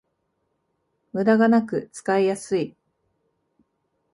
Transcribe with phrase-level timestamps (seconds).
[1.13, 2.75] ムダがなく使いやすい